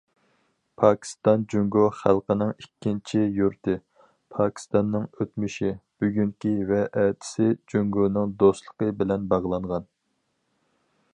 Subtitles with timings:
[0.83, 3.75] پاكىستان جۇڭگو خەلقىنىڭ ئىككىنچى يۇرتى،
[4.37, 5.71] پاكىستاننىڭ ئۆتمۈشى،
[6.05, 9.87] بۈگۈنى ۋە ئەتىسى جۇڭگونىڭ دوستلۇقى بىلەن باغلانغان.